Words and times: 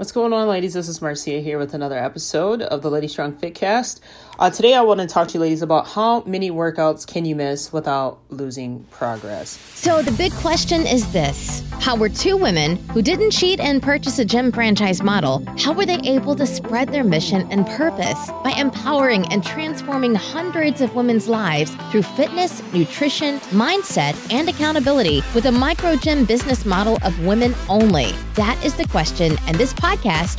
What's 0.00 0.12
going 0.12 0.32
on, 0.32 0.48
ladies? 0.48 0.72
This 0.72 0.88
is 0.88 1.02
Marcia 1.02 1.42
here 1.42 1.58
with 1.58 1.74
another 1.74 1.98
episode 1.98 2.62
of 2.62 2.80
the 2.80 2.90
Lady 2.90 3.06
Strong 3.06 3.34
Fitcast. 3.34 4.00
Uh, 4.38 4.48
today, 4.48 4.72
I 4.72 4.80
want 4.80 5.00
to 5.00 5.06
talk 5.06 5.28
to 5.28 5.34
you, 5.34 5.40
ladies, 5.40 5.60
about 5.60 5.86
how 5.86 6.22
many 6.22 6.50
workouts 6.50 7.06
can 7.06 7.26
you 7.26 7.36
miss 7.36 7.70
without 7.70 8.18
losing 8.30 8.82
progress. 8.84 9.50
So, 9.74 10.00
the 10.00 10.12
big 10.12 10.32
question 10.32 10.86
is 10.86 11.12
this 11.12 11.62
How 11.80 11.96
were 11.96 12.08
two 12.08 12.38
women 12.38 12.76
who 12.88 13.02
didn't 13.02 13.32
cheat 13.32 13.60
and 13.60 13.82
purchase 13.82 14.18
a 14.18 14.24
gym 14.24 14.50
franchise 14.50 15.02
model, 15.02 15.44
how 15.58 15.74
were 15.74 15.84
they 15.84 16.00
able 16.04 16.34
to 16.36 16.46
spread 16.46 16.88
their 16.88 17.04
mission 17.04 17.46
and 17.52 17.66
purpose 17.66 18.30
by 18.42 18.54
empowering 18.56 19.30
and 19.30 19.44
transforming 19.44 20.14
hundreds 20.14 20.80
of 20.80 20.94
women's 20.94 21.28
lives 21.28 21.74
through 21.90 22.04
fitness, 22.04 22.62
nutrition, 22.72 23.38
mindset, 23.50 24.16
and 24.32 24.48
accountability 24.48 25.22
with 25.34 25.44
a 25.44 25.52
micro 25.52 25.94
gym 25.96 26.24
business 26.24 26.64
model 26.64 26.96
of 27.02 27.26
women 27.26 27.54
only? 27.68 28.12
That 28.36 28.58
is 28.64 28.74
the 28.76 28.88
question, 28.88 29.36
and 29.46 29.58
this 29.58 29.74
podcast 29.74 29.89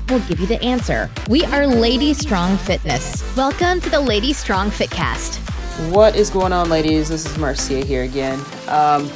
will 0.10 0.20
give 0.30 0.40
you 0.40 0.48
the 0.48 0.62
answer. 0.64 1.10
We 1.28 1.44
are 1.44 1.68
Lady 1.68 2.14
Strong 2.14 2.56
Fitness. 2.56 3.22
Welcome 3.36 3.82
to 3.82 3.90
the 3.90 4.00
Lady 4.00 4.32
Strong 4.32 4.70
Fitcast. 4.72 5.40
What 5.92 6.16
is 6.16 6.30
going 6.30 6.54
on, 6.54 6.70
ladies? 6.70 7.10
This 7.10 7.26
is 7.26 7.38
Marcia 7.38 7.84
here 7.84 8.04
again. 8.04 8.40
Um, 8.70 9.12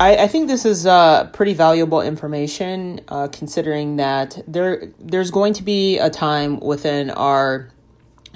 I, 0.00 0.16
I, 0.20 0.26
think 0.26 0.48
this 0.48 0.64
is 0.64 0.86
uh, 0.86 1.26
pretty 1.34 1.52
valuable 1.52 2.00
information, 2.00 3.02
uh, 3.08 3.28
considering 3.28 3.96
that 3.96 4.42
there 4.48 4.90
there's 4.98 5.30
going 5.30 5.52
to 5.52 5.62
be 5.62 5.98
a 5.98 6.08
time 6.08 6.60
within 6.60 7.10
our 7.10 7.68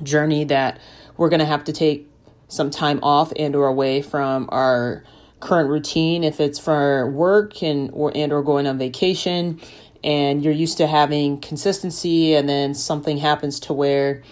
journey 0.03 0.45
that 0.45 0.81
we're 1.17 1.31
going 1.31 1.41
to 1.41 1.47
have 1.47 1.65
to 1.65 1.73
take 1.73 2.11
some 2.49 2.71
time 2.71 3.01
off 3.03 3.33
and 3.37 3.57
or 3.57 3.69
away 3.69 4.03
from 4.03 4.51
our 4.53 5.03
current 5.41 5.71
routine 5.71 6.25
if 6.25 6.41
it's 6.41 6.59
for 6.59 7.11
work 7.11 7.63
and 7.63 7.91
or 7.95 8.13
and 8.15 8.33
or 8.35 8.43
going 8.43 8.67
on 8.67 8.77
vacation 8.77 9.59
and 10.05 10.43
you're 10.43 10.53
used 10.53 10.79
to 10.79 10.87
having 10.87 11.39
consistency 11.39 12.35
and 12.35 12.49
then 12.49 12.75
something 12.75 13.19
happens 13.19 13.61
to 13.61 13.73
where 13.73 14.23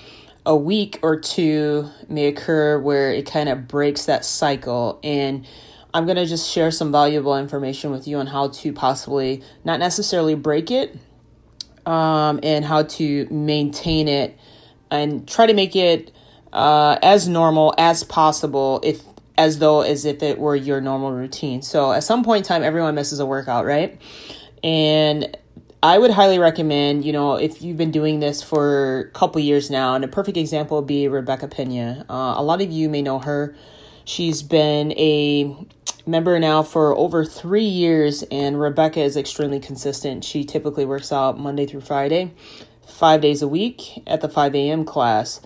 a 0.47 0.57
week 0.57 0.99
or 1.03 1.19
two 1.19 1.89
may 2.09 2.27
occur 2.27 2.79
where 2.79 3.13
it 3.13 3.27
kind 3.27 3.49
of 3.49 3.69
breaks 3.69 4.07
that 4.07 4.25
cycle. 4.25 4.99
And 5.05 5.47
I'm 5.93 6.07
going 6.07 6.17
to 6.17 6.27
just 6.27 6.51
share 6.51 6.71
some 6.71 6.91
valuable 6.93 7.37
information 7.37 7.91
with 7.91 8.09
you 8.09 8.19
on 8.19 8.27
how 8.27 8.49
to 8.49 8.73
possibly 8.73 9.43
not 9.65 9.79
necessarily 9.79 10.35
break 10.35 10.71
it 10.71 10.97
um, 11.87 12.41
and 12.43 12.65
how 12.65 12.85
to 12.85 13.27
maintain 13.31 14.09
it 14.09 14.39
and 14.91 15.29
try 15.29 15.47
to 15.47 15.55
make 15.55 15.77
it 15.77 16.11
uh, 16.53 16.99
as 17.03 17.29
normal 17.29 17.75
as 17.79 18.03
possible 18.05 18.81
if 18.83 19.03
as 19.39 19.59
though 19.59 19.81
as 19.81 20.05
if 20.05 20.23
it 20.23 20.39
were 20.39 20.55
your 20.55 20.81
normal 20.81 21.13
routine. 21.13 21.63
So 21.63 21.93
at 21.93 22.05
some 22.05 22.25
point 22.25 22.45
in 22.45 22.49
time 22.49 22.63
everyone 22.63 22.95
misses 22.95 23.21
a 23.21 23.27
workout, 23.27 23.65
right? 23.65 24.01
And 24.63 25.37
I 25.83 25.97
would 25.99 26.11
highly 26.11 26.39
recommend, 26.39 27.07
you 27.07 27.13
know, 27.13 27.37
if 27.37 27.63
you've 27.63 27.79
been 27.79 27.91
doing 27.91 28.21
this 28.21 28.43
for 28.43 29.01
a 29.01 29.11
couple 29.13 29.41
years 29.41 29.71
now, 29.71 29.95
and 29.95 30.05
a 30.05 30.09
perfect 30.09 30.37
example 30.37 30.77
would 30.79 30.87
be 30.87 31.09
Rebecca 31.09 31.49
Pena. 31.49 32.05
Uh, 32.09 32.35
a 32.37 32.43
lot 32.43 32.61
of 32.61 32.71
you 32.71 32.91
may 32.91 33.01
know 33.01 33.19
her. 33.19 33.57
She's 34.05 34.43
been 34.43 34.93
a 34.93 35.57
member 36.07 36.39
now 36.39 36.63
for 36.63 36.95
over 36.95 37.25
three 37.25 37.65
years, 37.65 38.23
and 38.25 38.61
Rebecca 38.61 39.01
is 39.01 39.17
extremely 39.17 39.59
consistent. 39.59 40.23
She 40.23 40.45
typically 40.45 40.85
works 40.85 41.13
out 41.13 41.39
Monday 41.39 41.65
through 41.65 41.81
Friday, 41.81 42.35
five 42.87 43.23
days 43.23 43.41
a 43.41 43.49
week 43.49 44.03
at 44.07 44.21
the 44.21 44.29
5 44.29 44.55
a.m. 44.55 44.85
class. 44.85 45.41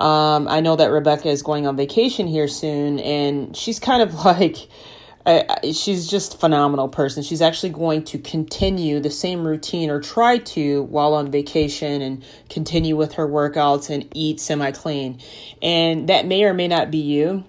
Um, 0.00 0.48
I 0.48 0.60
know 0.60 0.76
that 0.76 0.90
Rebecca 0.90 1.28
is 1.28 1.42
going 1.42 1.66
on 1.66 1.76
vacation 1.76 2.26
here 2.26 2.48
soon, 2.48 3.00
and 3.00 3.54
she's 3.54 3.78
kind 3.78 4.00
of 4.00 4.14
like 4.24 4.66
She's 5.62 6.06
just 6.06 6.34
a 6.34 6.38
phenomenal 6.38 6.88
person. 6.88 7.22
She's 7.22 7.40
actually 7.40 7.70
going 7.70 8.04
to 8.04 8.18
continue 8.18 9.00
the 9.00 9.10
same 9.10 9.46
routine 9.46 9.88
or 9.88 10.00
try 10.00 10.38
to 10.38 10.82
while 10.82 11.14
on 11.14 11.30
vacation 11.30 12.02
and 12.02 12.24
continue 12.50 12.94
with 12.94 13.14
her 13.14 13.26
workouts 13.26 13.88
and 13.88 14.06
eat 14.14 14.38
semi 14.38 14.70
clean. 14.72 15.20
And 15.62 16.08
that 16.08 16.26
may 16.26 16.44
or 16.44 16.52
may 16.52 16.68
not 16.68 16.90
be 16.90 16.98
you. 16.98 17.44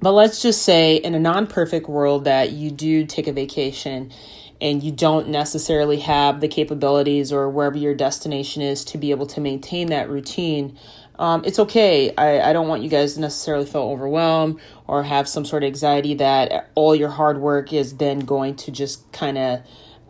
But 0.00 0.12
let's 0.12 0.42
just 0.42 0.62
say 0.62 0.96
in 0.96 1.14
a 1.14 1.18
non 1.18 1.46
perfect 1.46 1.88
world 1.88 2.24
that 2.24 2.52
you 2.52 2.70
do 2.70 3.06
take 3.06 3.26
a 3.26 3.32
vacation 3.32 4.12
and 4.60 4.82
you 4.82 4.90
don't 4.90 5.28
necessarily 5.28 5.98
have 5.98 6.40
the 6.40 6.48
capabilities 6.48 7.32
or 7.32 7.48
wherever 7.48 7.78
your 7.78 7.94
destination 7.94 8.62
is 8.62 8.84
to 8.84 8.98
be 8.98 9.10
able 9.10 9.26
to 9.26 9.40
maintain 9.40 9.88
that 9.88 10.08
routine 10.08 10.76
um, 11.18 11.42
it's 11.44 11.58
okay. 11.58 12.14
I, 12.16 12.50
I 12.50 12.52
don't 12.52 12.68
want 12.68 12.82
you 12.82 12.88
guys 12.88 13.14
to 13.14 13.20
necessarily 13.20 13.66
feel 13.66 13.82
overwhelmed 13.82 14.60
or 14.86 15.02
have 15.02 15.28
some 15.28 15.44
sort 15.44 15.64
of 15.64 15.66
anxiety 15.66 16.14
that 16.14 16.70
all 16.74 16.94
your 16.94 17.08
hard 17.08 17.40
work 17.40 17.72
is 17.72 17.96
then 17.96 18.20
going 18.20 18.54
to 18.56 18.70
just 18.70 19.10
kind 19.12 19.36
of 19.36 19.60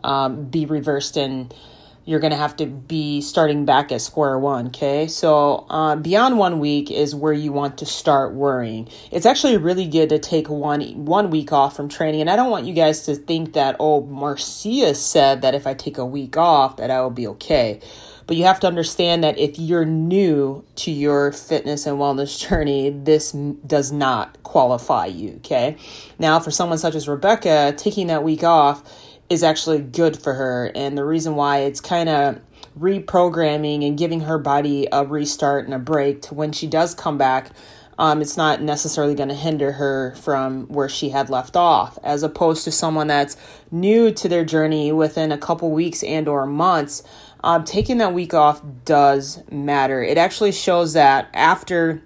um, 0.03 0.45
be 0.45 0.65
reversed 0.65 1.17
and 1.17 1.53
you're 2.09 2.19
going 2.19 2.31
to 2.31 2.37
have 2.37 2.55
to 2.55 2.65
be 2.65 3.21
starting 3.21 3.65
back 3.65 3.91
at 3.91 4.01
square 4.01 4.39
one. 4.39 4.67
Okay. 4.67 5.07
So, 5.07 5.67
uh, 5.69 5.95
beyond 5.95 6.39
one 6.39 6.57
week 6.57 6.89
is 6.89 7.13
where 7.13 7.33
you 7.33 7.51
want 7.51 7.77
to 7.77 7.85
start 7.85 8.33
worrying. 8.33 8.89
It's 9.11 9.27
actually 9.27 9.57
really 9.57 9.85
good 9.85 10.09
to 10.09 10.17
take 10.17 10.49
one, 10.49 11.05
one 11.05 11.29
week 11.29 11.53
off 11.53 11.75
from 11.75 11.87
training. 11.87 12.21
And 12.21 12.29
I 12.31 12.35
don't 12.35 12.49
want 12.49 12.65
you 12.65 12.73
guys 12.73 13.03
to 13.05 13.13
think 13.13 13.53
that, 13.53 13.75
oh, 13.79 14.01
Marcia 14.01 14.95
said 14.95 15.43
that 15.43 15.53
if 15.53 15.67
I 15.67 15.75
take 15.75 15.99
a 15.99 16.05
week 16.05 16.35
off, 16.35 16.77
that 16.77 16.89
I 16.89 16.99
will 17.01 17.11
be 17.11 17.27
okay. 17.27 17.79
But 18.25 18.37
you 18.37 18.43
have 18.45 18.59
to 18.61 18.67
understand 18.67 19.23
that 19.23 19.37
if 19.37 19.59
you're 19.59 19.85
new 19.85 20.65
to 20.77 20.89
your 20.89 21.31
fitness 21.31 21.85
and 21.85 21.99
wellness 21.99 22.39
journey, 22.49 22.89
this 22.89 23.33
does 23.67 23.91
not 23.91 24.41
qualify 24.41 25.05
you. 25.05 25.35
Okay. 25.37 25.77
Now, 26.17 26.39
for 26.39 26.49
someone 26.49 26.79
such 26.79 26.95
as 26.95 27.07
Rebecca, 27.07 27.75
taking 27.77 28.07
that 28.07 28.23
week 28.23 28.43
off 28.43 28.83
is 29.29 29.43
actually 29.43 29.79
good 29.79 30.21
for 30.21 30.33
her. 30.33 30.71
And 30.75 30.97
the 30.97 31.05
reason 31.05 31.35
why 31.35 31.59
it's 31.59 31.81
kind 31.81 32.09
of 32.09 32.41
reprogramming 32.77 33.85
and 33.85 33.97
giving 33.97 34.21
her 34.21 34.37
body 34.37 34.87
a 34.91 35.05
restart 35.05 35.65
and 35.65 35.73
a 35.73 35.79
break 35.79 36.21
to 36.23 36.33
when 36.33 36.51
she 36.51 36.67
does 36.67 36.95
come 36.95 37.17
back. 37.17 37.51
Um, 37.97 38.21
it's 38.21 38.37
not 38.37 38.61
necessarily 38.61 39.13
going 39.13 39.27
to 39.27 39.35
hinder 39.35 39.73
her 39.73 40.15
from 40.15 40.67
where 40.67 40.87
she 40.87 41.09
had 41.09 41.29
left 41.29 41.57
off 41.57 41.99
as 42.01 42.23
opposed 42.23 42.63
to 42.63 42.71
someone 42.71 43.07
that's 43.07 43.35
new 43.71 44.13
to 44.13 44.29
their 44.29 44.45
journey 44.45 44.93
within 44.93 45.33
a 45.33 45.37
couple 45.37 45.69
weeks 45.71 46.01
and 46.01 46.29
or 46.29 46.45
months 46.45 47.03
um, 47.43 47.63
taking 47.63 47.97
that 47.99 48.13
week 48.13 48.33
off 48.33 48.61
does 48.85 49.41
matter. 49.49 50.03
It 50.03 50.17
actually 50.17 50.51
shows 50.51 50.93
that 50.93 51.29
after 51.33 52.01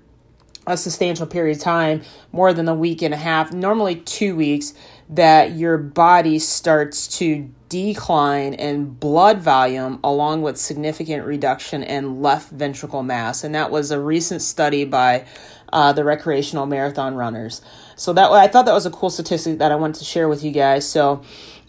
a 0.67 0.78
substantial 0.78 1.28
period 1.28 1.57
of 1.57 1.63
time, 1.63 2.01
more 2.31 2.53
than 2.53 2.69
a 2.69 2.75
week 2.75 3.01
and 3.01 3.13
a 3.13 3.17
half, 3.17 3.51
normally 3.51 3.95
two 3.95 4.35
weeks, 4.35 4.73
that 5.09 5.52
your 5.52 5.78
body 5.78 6.40
starts 6.40 7.08
to 7.19 7.50
decline 7.69 8.53
in 8.53 8.86
blood 8.86 9.40
volume 9.40 10.00
along 10.03 10.41
with 10.41 10.58
significant 10.58 11.25
reduction 11.25 11.84
in 11.84 12.22
left 12.22 12.52
ventricle 12.52 13.03
mass. 13.03 13.44
And 13.44 13.56
that 13.56 13.72
was 13.72 13.91
a 13.91 14.00
recent 14.00 14.41
study 14.41 14.86
by 14.86 15.25
uh, 15.72 15.91
the 15.91 16.03
recreational 16.03 16.66
marathon 16.66 17.16
runners. 17.16 17.62
So 17.96 18.14
that 18.14 18.31
I 18.31 18.47
thought 18.47 18.66
that 18.66 18.74
was 18.74 18.86
a 18.86 18.91
cool 18.91 19.09
statistic 19.09 19.58
that 19.58 19.72
I 19.72 19.75
wanted 19.75 19.96
to 20.00 20.06
share 20.06 20.30
with 20.30 20.44
you 20.44 20.52
guys. 20.52 20.88
So 20.88 21.24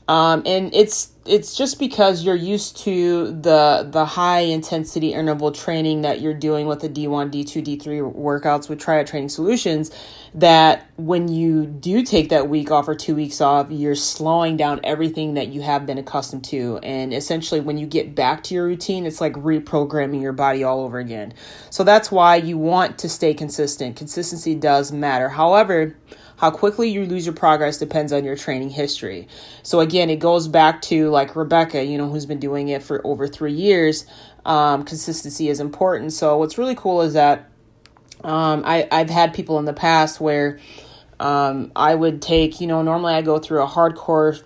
um, 0.08 0.42
and 0.44 0.74
it's 0.74 1.12
it's 1.26 1.56
just 1.56 1.78
because 1.78 2.22
you're 2.22 2.34
used 2.34 2.76
to 2.78 3.32
the 3.32 3.88
the 3.90 4.04
high 4.04 4.40
intensity 4.40 5.14
interval 5.14 5.50
training 5.52 6.02
that 6.02 6.20
you're 6.20 6.34
doing 6.34 6.66
with 6.66 6.80
the 6.80 6.88
D1, 6.88 7.32
D2, 7.32 7.64
D3 7.64 8.14
workouts 8.14 8.68
with 8.68 8.78
Triad 8.78 9.06
Training 9.06 9.30
Solutions 9.30 9.90
that 10.34 10.90
when 10.96 11.28
you 11.28 11.64
do 11.64 12.02
take 12.02 12.28
that 12.28 12.48
week 12.48 12.70
off 12.70 12.88
or 12.88 12.94
two 12.94 13.14
weeks 13.14 13.40
off, 13.40 13.70
you're 13.70 13.94
slowing 13.94 14.56
down 14.58 14.80
everything 14.84 15.34
that 15.34 15.48
you 15.48 15.62
have 15.62 15.86
been 15.86 15.96
accustomed 15.96 16.44
to. 16.44 16.78
And 16.82 17.14
essentially, 17.14 17.60
when 17.60 17.78
you 17.78 17.86
get 17.86 18.14
back 18.14 18.42
to 18.44 18.54
your 18.54 18.66
routine, 18.66 19.06
it's 19.06 19.20
like 19.20 19.32
reprogramming 19.34 20.20
your 20.20 20.32
body 20.32 20.64
all 20.64 20.80
over 20.80 20.98
again. 20.98 21.32
So 21.70 21.84
that's 21.84 22.10
why 22.10 22.36
you 22.36 22.58
want 22.58 22.98
to 22.98 23.08
stay 23.08 23.32
consistent. 23.32 23.96
Consistency 23.96 24.54
does 24.54 24.92
matter. 24.92 25.30
However, 25.30 25.96
how 26.44 26.50
quickly 26.50 26.90
you 26.90 27.06
lose 27.06 27.24
your 27.24 27.34
progress 27.34 27.78
depends 27.78 28.12
on 28.12 28.22
your 28.22 28.36
training 28.36 28.68
history. 28.68 29.26
So 29.62 29.80
again, 29.80 30.10
it 30.10 30.16
goes 30.16 30.46
back 30.46 30.82
to 30.82 31.08
like 31.08 31.34
Rebecca, 31.36 31.82
you 31.82 31.96
know, 31.96 32.10
who's 32.10 32.26
been 32.26 32.38
doing 32.38 32.68
it 32.68 32.82
for 32.82 33.00
over 33.02 33.26
three 33.26 33.54
years. 33.54 34.04
Um, 34.44 34.84
consistency 34.84 35.48
is 35.48 35.58
important. 35.58 36.12
So 36.12 36.36
what's 36.36 36.58
really 36.58 36.74
cool 36.74 37.00
is 37.00 37.14
that 37.14 37.48
um, 38.22 38.62
I, 38.66 38.86
I've 38.92 39.08
had 39.08 39.32
people 39.32 39.58
in 39.58 39.64
the 39.64 39.72
past 39.72 40.20
where 40.20 40.58
um, 41.18 41.72
I 41.74 41.94
would 41.94 42.20
take, 42.20 42.60
you 42.60 42.66
know, 42.66 42.82
normally 42.82 43.14
I 43.14 43.22
go 43.22 43.38
through 43.38 43.62
a 43.62 43.66
hardcore 43.66 44.42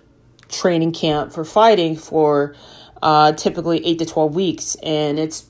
training 0.47 0.93
camp 0.93 1.33
for 1.33 1.43
fighting 1.43 1.97
for 1.97 2.55
uh, 3.01 3.33
typically 3.33 3.85
eight 3.85 3.99
to 3.99 4.05
12 4.05 4.33
weeks. 4.33 4.75
And 4.75 5.19
it's 5.19 5.48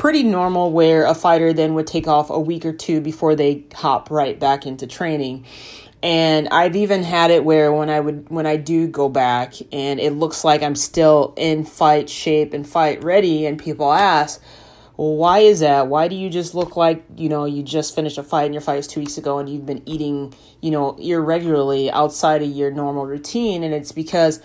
pretty 0.00 0.22
normal 0.22 0.72
where 0.72 1.04
a 1.04 1.14
fighter 1.14 1.52
then 1.52 1.74
would 1.74 1.86
take 1.86 2.08
off 2.08 2.30
a 2.30 2.40
week 2.40 2.64
or 2.64 2.72
two 2.72 3.02
before 3.02 3.36
they 3.36 3.62
hop 3.74 4.10
right 4.10 4.40
back 4.40 4.64
into 4.64 4.86
training. 4.86 5.44
And 6.02 6.48
I've 6.48 6.74
even 6.74 7.02
had 7.02 7.30
it 7.30 7.44
where 7.44 7.70
when 7.70 7.90
I 7.90 8.00
would 8.00 8.30
when 8.30 8.46
I 8.46 8.56
do 8.56 8.88
go 8.88 9.10
back 9.10 9.56
and 9.70 10.00
it 10.00 10.12
looks 10.12 10.42
like 10.42 10.62
I'm 10.62 10.74
still 10.74 11.34
in 11.36 11.66
fight 11.66 12.08
shape 12.08 12.54
and 12.54 12.66
fight 12.66 13.04
ready 13.04 13.44
and 13.44 13.58
people 13.58 13.92
ask, 13.92 14.40
well, 14.96 15.16
why 15.16 15.40
is 15.40 15.60
that? 15.60 15.88
Why 15.88 16.08
do 16.08 16.16
you 16.16 16.30
just 16.30 16.54
look 16.54 16.78
like, 16.78 17.04
you 17.18 17.28
know, 17.28 17.44
you 17.44 17.62
just 17.62 17.94
finished 17.94 18.16
a 18.16 18.22
fight 18.22 18.46
and 18.46 18.54
your 18.54 18.62
fight 18.62 18.76
was 18.76 18.86
two 18.86 19.00
weeks 19.00 19.18
ago 19.18 19.38
and 19.38 19.50
you've 19.50 19.66
been 19.66 19.82
eating, 19.84 20.32
you 20.62 20.70
know, 20.70 20.96
irregularly 20.98 21.90
outside 21.90 22.40
of 22.40 22.48
your 22.48 22.70
normal 22.70 23.04
routine? 23.04 23.62
And 23.62 23.74
it's 23.74 23.92
because 23.92 24.40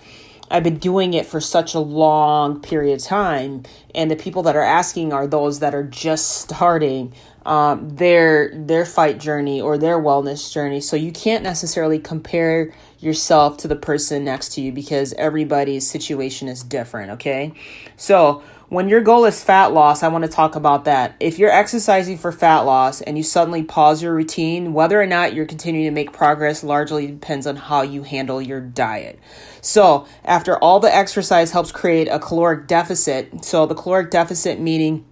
I've 0.49 0.63
been 0.63 0.77
doing 0.77 1.13
it 1.13 1.25
for 1.25 1.41
such 1.41 1.73
a 1.73 1.79
long 1.79 2.61
period 2.61 2.93
of 2.93 3.03
time, 3.03 3.63
and 3.93 4.11
the 4.11 4.15
people 4.15 4.43
that 4.43 4.55
are 4.55 4.61
asking 4.61 5.11
are 5.11 5.27
those 5.27 5.59
that 5.59 5.73
are 5.73 5.83
just 5.83 6.31
starting 6.31 7.13
um, 7.45 7.89
their 7.95 8.51
their 8.55 8.85
fight 8.85 9.19
journey 9.19 9.61
or 9.61 9.77
their 9.77 9.99
wellness 9.99 10.51
journey. 10.51 10.81
So 10.81 10.95
you 10.95 11.11
can't 11.11 11.43
necessarily 11.43 11.99
compare 11.99 12.73
yourself 12.99 13.57
to 13.57 13.67
the 13.67 13.75
person 13.75 14.23
next 14.23 14.53
to 14.53 14.61
you 14.61 14.71
because 14.71 15.13
everybody's 15.13 15.87
situation 15.87 16.47
is 16.47 16.63
different. 16.63 17.11
Okay, 17.11 17.53
so 17.97 18.43
when 18.75 18.89
your 18.89 18.99
goal 18.99 19.23
is 19.23 19.41
fat 19.41 19.71
loss, 19.71 20.03
I 20.03 20.09
want 20.09 20.25
to 20.25 20.29
talk 20.29 20.57
about 20.57 20.83
that. 20.83 21.15
If 21.21 21.39
you're 21.39 21.49
exercising 21.49 22.17
for 22.17 22.33
fat 22.33 22.59
loss 22.59 22.99
and 22.99 23.15
you 23.15 23.23
suddenly 23.23 23.63
pause 23.63 24.03
your 24.03 24.13
routine, 24.13 24.73
whether 24.73 25.01
or 25.01 25.05
not 25.05 25.33
you're 25.33 25.45
continuing 25.45 25.85
to 25.85 25.91
make 25.91 26.11
progress 26.11 26.61
largely 26.61 27.07
depends 27.07 27.47
on 27.47 27.55
how 27.55 27.83
you 27.83 28.03
handle 28.03 28.41
your 28.41 28.59
diet. 28.59 29.17
So, 29.61 30.05
after 30.25 30.57
all 30.57 30.81
the 30.81 30.93
exercise 30.93 31.51
helps 31.51 31.71
create 31.71 32.09
a 32.09 32.19
caloric 32.19 32.67
deficit, 32.67 33.45
so 33.45 33.65
the 33.65 33.75
caloric 33.75 34.11
deficit 34.11 34.59
meaning 34.59 35.05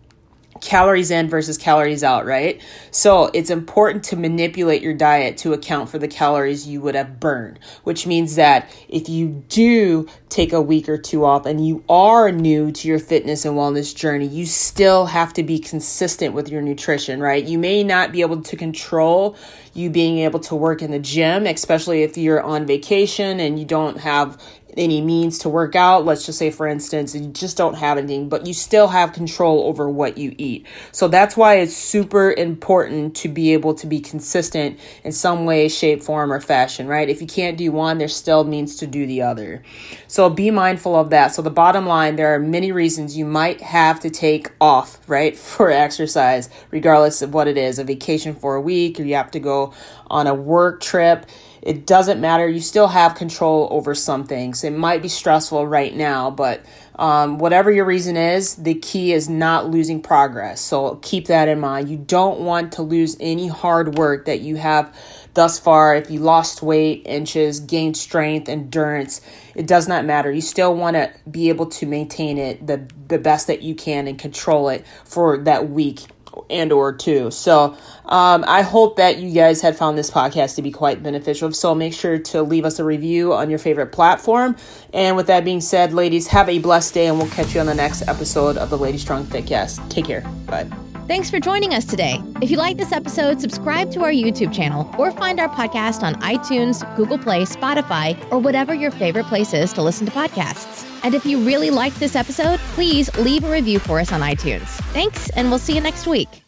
calories 0.61 1.11
in 1.11 1.29
versus 1.29 1.57
calories 1.57 2.03
out, 2.03 2.25
right? 2.25 2.61
So 2.91 3.29
it's 3.33 3.49
important 3.49 4.03
to 4.05 4.15
manipulate 4.15 4.81
your 4.81 4.93
diet 4.93 5.37
to 5.37 5.53
account 5.53 5.89
for 5.89 5.97
the 5.97 6.07
calories 6.07 6.67
you 6.67 6.81
would 6.81 6.95
have 6.95 7.19
burned, 7.19 7.59
which 7.83 8.05
means 8.07 8.35
that 8.35 8.69
if 8.87 9.09
you 9.09 9.43
do 9.49 10.07
take 10.29 10.53
a 10.53 10.61
week 10.61 10.89
or 10.89 10.97
two 10.97 11.25
off 11.25 11.45
and 11.45 11.65
you 11.65 11.83
are 11.89 12.31
new 12.31 12.71
to 12.71 12.87
your 12.87 12.99
fitness 12.99 13.45
and 13.45 13.55
wellness 13.55 13.95
journey, 13.95 14.27
you 14.27 14.45
still 14.45 15.05
have 15.05 15.33
to 15.33 15.43
be 15.43 15.59
consistent 15.59 16.33
with 16.33 16.49
your 16.49 16.61
nutrition, 16.61 17.19
right? 17.19 17.43
You 17.43 17.57
may 17.57 17.83
not 17.83 18.11
be 18.11 18.21
able 18.21 18.41
to 18.41 18.55
control 18.55 19.37
you 19.73 19.89
being 19.89 20.19
able 20.19 20.39
to 20.39 20.55
work 20.55 20.81
in 20.81 20.91
the 20.91 20.99
gym, 20.99 21.45
especially 21.45 22.03
if 22.03 22.17
you're 22.17 22.41
on 22.41 22.65
vacation 22.65 23.39
and 23.39 23.59
you 23.59 23.65
don't 23.65 23.99
have 23.99 24.41
any 24.77 25.01
means 25.01 25.39
to 25.39 25.49
work 25.49 25.75
out. 25.75 26.05
Let's 26.05 26.25
just 26.25 26.39
say, 26.39 26.51
for 26.51 26.67
instance, 26.67 27.15
you 27.15 27.27
just 27.27 27.57
don't 27.57 27.75
have 27.75 27.97
anything, 27.97 28.29
but 28.29 28.45
you 28.45 28.53
still 28.53 28.87
have 28.87 29.13
control 29.13 29.67
over 29.67 29.89
what 29.89 30.17
you 30.17 30.33
eat. 30.37 30.65
So 30.91 31.07
that's 31.07 31.37
why 31.37 31.55
it's 31.55 31.75
super 31.75 32.31
important 32.31 33.15
to 33.17 33.29
be 33.29 33.53
able 33.53 33.73
to 33.75 33.87
be 33.87 33.99
consistent 33.99 34.79
in 35.03 35.11
some 35.11 35.45
way, 35.45 35.69
shape, 35.69 36.01
form, 36.01 36.31
or 36.31 36.39
fashion, 36.39 36.87
right? 36.87 37.09
If 37.09 37.21
you 37.21 37.27
can't 37.27 37.57
do 37.57 37.71
one, 37.71 37.97
there 37.97 38.07
still 38.07 38.43
means 38.43 38.77
to 38.77 38.87
do 38.87 39.05
the 39.05 39.21
other. 39.21 39.63
So 40.07 40.29
be 40.29 40.51
mindful 40.51 40.95
of 40.95 41.09
that. 41.11 41.33
So 41.33 41.41
the 41.41 41.49
bottom 41.49 41.85
line, 41.85 42.15
there 42.15 42.33
are 42.33 42.39
many 42.39 42.71
reasons 42.71 43.17
you 43.17 43.25
might 43.25 43.61
have 43.61 43.99
to 44.01 44.09
take 44.09 44.51
off, 44.59 44.99
right, 45.07 45.35
for 45.53 45.69
exercise, 45.69 46.49
regardless 46.71 47.21
of 47.21 47.33
what 47.33 47.47
it 47.47 47.57
is 47.57 47.79
a 47.79 47.83
vacation 47.83 48.35
for 48.35 48.55
a 48.55 48.61
week, 48.61 48.99
or 48.99 49.03
you 49.03 49.15
have 49.15 49.31
to 49.31 49.39
go 49.39 49.73
on 50.07 50.27
a 50.27 50.33
work 50.33 50.81
trip 50.81 51.25
it 51.63 51.85
doesn't 51.85 52.19
matter. 52.19 52.45
You 52.47 52.59
still 52.59 52.89
have 52.89 53.15
control 53.15 53.69
over 53.71 53.95
some 53.95 54.25
things. 54.25 54.65
It 54.65 54.73
might 54.73 55.01
be 55.01 55.07
stressful 55.07 55.65
right 55.65 55.95
now, 55.95 56.29
but 56.29 56.61
um, 56.95 57.37
whatever 57.37 57.71
your 57.71 57.85
reason 57.85 58.17
is, 58.17 58.55
the 58.55 58.73
key 58.75 59.13
is 59.13 59.29
not 59.29 59.69
losing 59.69 60.01
progress. 60.01 60.59
So 60.59 60.95
keep 61.01 61.27
that 61.27 61.47
in 61.47 61.61
mind. 61.61 61.87
You 61.87 61.97
don't 61.97 62.41
want 62.41 62.73
to 62.73 62.81
lose 62.81 63.15
any 63.21 63.47
hard 63.47 63.97
work 63.97 64.25
that 64.25 64.41
you 64.41 64.57
have 64.57 64.93
thus 65.35 65.57
far. 65.57 65.95
If 65.95 66.11
you 66.11 66.19
lost 66.19 66.61
weight, 66.61 67.03
inches, 67.05 67.61
gained 67.61 67.95
strength, 67.95 68.49
endurance, 68.49 69.21
it 69.55 69.65
does 69.65 69.87
not 69.87 70.03
matter. 70.03 70.29
You 70.29 70.41
still 70.41 70.75
want 70.75 70.97
to 70.97 71.13
be 71.31 71.47
able 71.47 71.67
to 71.67 71.85
maintain 71.85 72.37
it 72.37 72.67
the, 72.67 72.89
the 73.07 73.19
best 73.19 73.47
that 73.47 73.61
you 73.61 73.73
can 73.73 74.09
and 74.09 74.19
control 74.19 74.67
it 74.67 74.85
for 75.05 75.37
that 75.45 75.69
week 75.69 76.01
and 76.49 76.71
or 76.71 76.93
two. 76.93 77.31
So 77.31 77.75
um, 78.05 78.43
I 78.47 78.61
hope 78.61 78.97
that 78.97 79.17
you 79.17 79.31
guys 79.31 79.61
had 79.61 79.75
found 79.75 79.97
this 79.97 80.09
podcast 80.09 80.55
to 80.55 80.61
be 80.61 80.71
quite 80.71 81.01
beneficial. 81.03 81.51
So 81.51 81.73
make 81.73 81.93
sure 81.93 82.19
to 82.19 82.43
leave 82.43 82.65
us 82.65 82.79
a 82.79 82.83
review 82.83 83.33
on 83.33 83.49
your 83.49 83.59
favorite 83.59 83.91
platform. 83.91 84.55
And 84.93 85.15
with 85.15 85.27
that 85.27 85.45
being 85.45 85.61
said, 85.61 85.93
ladies, 85.93 86.27
have 86.27 86.49
a 86.49 86.59
blessed 86.59 86.93
day, 86.93 87.07
and 87.07 87.17
we'll 87.17 87.29
catch 87.29 87.53
you 87.53 87.59
on 87.59 87.65
the 87.65 87.75
next 87.75 88.07
episode 88.07 88.57
of 88.57 88.69
the 88.69 88.77
Lady 88.77 88.97
Strong 88.97 89.25
Fitcast. 89.25 89.89
Take 89.89 90.05
care. 90.05 90.21
Bye. 90.47 90.69
Thanks 91.07 91.29
for 91.29 91.39
joining 91.39 91.73
us 91.73 91.83
today. 91.83 92.21
If 92.41 92.49
you 92.49 92.55
like 92.55 92.77
this 92.77 92.93
episode, 92.93 93.41
subscribe 93.41 93.91
to 93.91 94.03
our 94.03 94.11
YouTube 94.11 94.53
channel 94.53 94.89
or 94.97 95.11
find 95.11 95.39
our 95.39 95.49
podcast 95.49 96.01
on 96.01 96.15
iTunes, 96.21 96.83
Google 96.95 97.17
Play, 97.17 97.43
Spotify, 97.43 98.17
or 98.31 98.39
whatever 98.39 98.73
your 98.73 98.91
favorite 98.91 99.25
place 99.25 99.53
is 99.53 99.73
to 99.73 99.81
listen 99.81 100.05
to 100.05 100.13
podcasts. 100.13 100.92
And 101.03 101.13
if 101.13 101.25
you 101.25 101.39
really 101.39 101.69
liked 101.69 101.99
this 101.99 102.15
episode, 102.15 102.59
please 102.75 103.15
leave 103.17 103.43
a 103.43 103.51
review 103.51 103.79
for 103.79 103.99
us 103.99 104.11
on 104.11 104.21
iTunes. 104.21 104.67
Thanks, 104.93 105.29
and 105.31 105.49
we'll 105.49 105.59
see 105.59 105.75
you 105.75 105.81
next 105.81 106.07
week. 106.07 106.42